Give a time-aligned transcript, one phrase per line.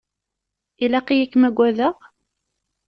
[0.83, 1.95] Ilaq-iyi ad kem-agadeɣ?